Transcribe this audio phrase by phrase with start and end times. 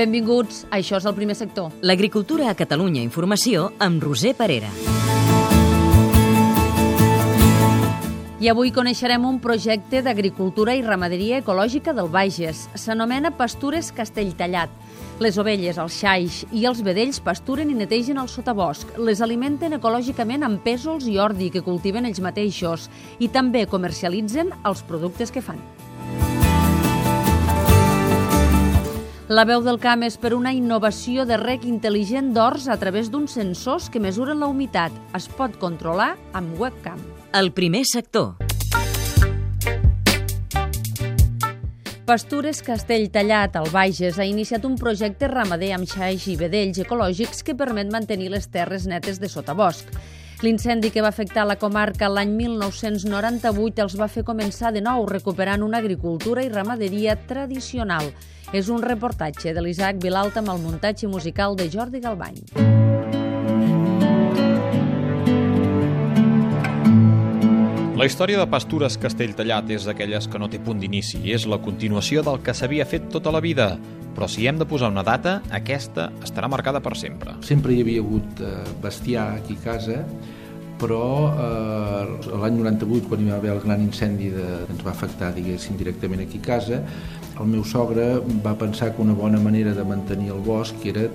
[0.00, 1.74] Benvinguts, això és el primer sector.
[1.84, 4.70] L'agricultura a Catalunya Informació amb Roser Parera.
[8.40, 12.62] I avui coneixerem un projecte d'agricultura i ramaderia ecològica del Bages.
[12.80, 14.72] S'anomena Pastures Castelltallat.
[15.20, 18.96] Les ovelles, els xaix i els vedells pasturen i netegen el sotabosc.
[18.96, 22.88] Les alimenten ecològicament amb pèsols i ordi que cultiven ells mateixos
[23.20, 25.60] i també comercialitzen els productes que fan.
[29.30, 33.36] La veu del camp és per una innovació de rec intel·ligent d'horts a través d'uns
[33.38, 34.90] sensors que mesuren la humitat.
[35.14, 36.98] Es pot controlar amb webcam.
[37.38, 38.40] El primer sector.
[42.10, 47.54] Pastures Castelltallat, al Bages, ha iniciat un projecte ramader amb xaix i vedells ecològics que
[47.54, 49.94] permet mantenir les terres netes de sotabosc.
[50.40, 55.60] L'incendi que va afectar la comarca l'any 1998 els va fer començar de nou recuperant
[55.60, 58.08] una agricultura i ramaderia tradicional.
[58.56, 62.40] És un reportatge de l'Isaac Vilalta amb el muntatge musical de Jordi Galbany.
[68.00, 72.24] La història de Pastures Castelltallat és d'aquelles que no té punt d'inici, és la continuació
[72.24, 73.74] del que s'havia fet tota la vida,
[74.20, 77.38] però si hem de posar una data, aquesta estarà marcada per sempre.
[77.40, 78.50] Sempre hi havia hagut eh,
[78.82, 80.02] bestiar aquí a casa,
[80.76, 84.92] però eh, l'any 98, quan hi va haver el gran incendi de, que ens va
[84.92, 86.82] afectar, diguéssim, directament aquí a casa,
[87.40, 88.06] el meu sogre
[88.44, 91.06] va pensar que una bona manera de mantenir el bosc era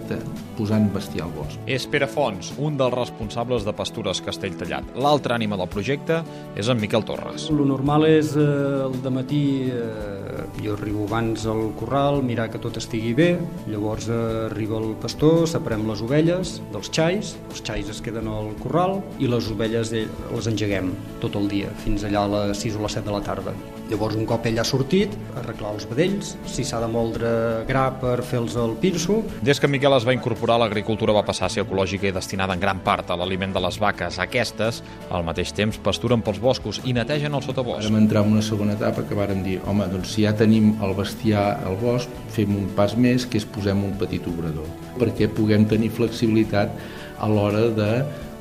[0.57, 1.59] posant bestiar al bosc.
[1.69, 4.95] És Pere Fons, un dels responsables de Pastures Castelltallat.
[4.97, 6.21] L'altra ànima del projecte
[6.57, 7.49] és en Miquel Torres.
[7.53, 8.45] Lo normal és eh,
[8.87, 10.25] el de matí eh,
[10.63, 13.29] jo arribo abans al corral, mirar que tot estigui bé,
[13.69, 18.53] llavors eh, arriba el pastor, separem les ovelles dels xais, els xais es queden al
[18.63, 22.79] corral i les ovelles eh, les engeguem tot el dia, fins allà a les 6
[22.79, 23.55] o les 7 de la tarda.
[23.89, 27.29] Llavors, un cop ell ha sortit, arreglar els vedells, si s'ha de moldre
[27.67, 29.21] gra per fer-los el pinso.
[29.45, 32.63] Des que Miquel es va incorporar, l'agricultura va passar a ser ecològica i destinada en
[32.63, 34.19] gran part a l'aliment de les vaques.
[34.23, 37.87] Aquestes, al mateix temps, pasturen pels boscos i netegen el sotabosc.
[37.89, 40.95] Vam entrar en una segona etapa que vàrem dir, home, doncs si ja tenim el
[40.97, 44.67] bestiar al bosc, fem un pas més, que és posem un petit obrador,
[44.99, 46.71] perquè puguem tenir flexibilitat
[47.19, 47.89] a l'hora de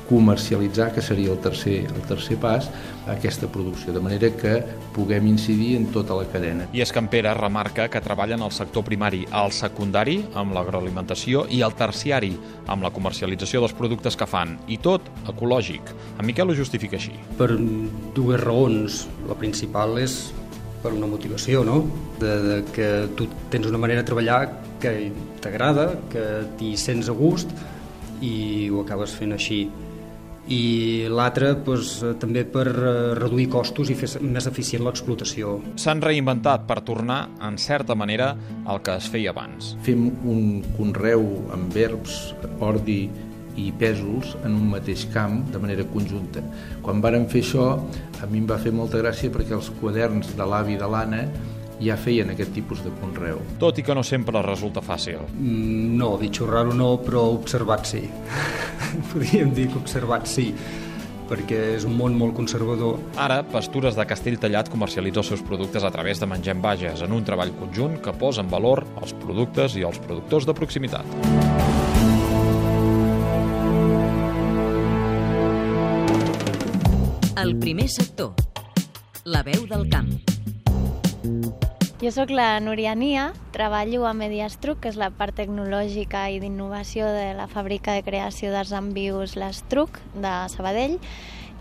[0.09, 2.69] comercialitzar, que seria el tercer, el tercer pas,
[3.09, 4.55] aquesta producció, de manera que
[4.95, 6.69] puguem incidir en tota la cadena.
[6.73, 11.75] I Pere remarca que treballa en el sector primari, al secundari, amb l'agroalimentació, i al
[11.75, 12.33] terciari,
[12.67, 15.95] amb la comercialització dels productes que fan, i tot ecològic.
[16.19, 17.13] En Miquel ho justifica així.
[17.39, 17.51] Per
[18.15, 19.05] dues raons.
[19.29, 20.33] La principal és
[20.83, 21.85] per una motivació, no?
[22.21, 24.41] De, de que tu tens una manera de treballar
[24.83, 27.53] que t'agrada, que t'hi sents a gust
[28.25, 29.65] i ho acabes fent així
[30.53, 35.59] i l'altre doncs, també per reduir costos i fer més eficient l'explotació.
[35.81, 38.35] S'han reinventat per tornar, en certa manera,
[38.67, 39.75] al que es feia abans.
[39.87, 41.25] Fem un conreu
[41.55, 43.07] amb verbs, ordi
[43.61, 46.43] i pèsols en un mateix camp de manera conjunta.
[46.83, 47.69] Quan vàrem fer això,
[48.21, 51.23] a mi em va fer molta gràcia perquè els quaderns de l'avi de l'Anna
[51.83, 53.41] ja feien aquest tipus de conreu.
[53.59, 55.21] Tot i que no sempre resulta fàcil.
[55.35, 58.05] Mm, no, dit raro no, però observat sí.
[59.13, 60.53] Podríem dir que observat sí
[61.25, 62.99] perquè és un món molt conservador.
[63.21, 67.25] Ara, Pastures de Castelltallat comercialitza els seus productes a través de Mengem Bages, en un
[67.25, 71.09] treball conjunt que posa en valor els productes i els productors de proximitat.
[77.45, 78.33] El primer sector.
[79.25, 80.13] La veu del camp.
[82.03, 87.07] Jo sóc la Núria Nia, treballo a Mediastruc, que és la part tecnològica i d'innovació
[87.15, 88.91] de la fàbrica de creació d'arts en
[89.39, 90.99] l'Estruc de Sabadell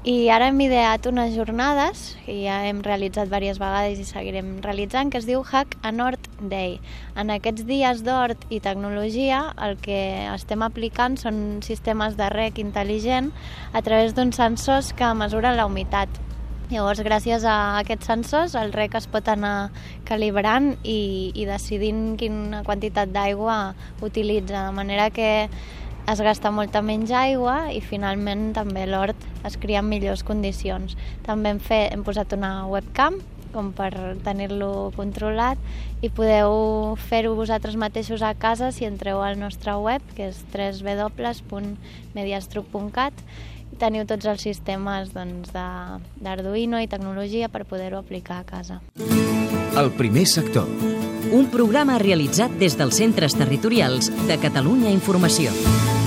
[0.03, 5.13] i ara hem ideat unes jornades que ja hem realitzat diverses vegades i seguirem realitzant,
[5.13, 6.81] que es diu Hack a Nord Day.
[7.15, 10.01] En aquests dies d'hort i tecnologia el que
[10.33, 13.29] estem aplicant són sistemes de rec intel·ligent
[13.71, 16.09] a través d'uns sensors que mesuren la humitat
[16.71, 19.69] Llavors, gràcies a aquests sensors, el rec es pot anar
[20.07, 25.49] calibrant i, i decidint quina quantitat d'aigua utilitza, de manera que
[26.07, 29.15] es gasta molta menys aigua i finalment també l'hort
[29.47, 30.95] es cria en millors condicions.
[31.27, 33.19] També hem, fet, hem posat una webcam
[33.53, 33.91] com per
[34.25, 35.57] tenir-lo controlat
[36.01, 43.13] i podeu fer-ho vosaltres mateixos a casa si entreu al nostre web que és www.mediastruc.cat
[43.79, 48.81] teniu tots els sistemes doncs, d'Arduino i tecnologia per poder-ho aplicar a casa.
[49.79, 50.67] El primer sector.
[51.33, 56.02] Un programa realitzat des dels centres territorials de Catalunya Informació.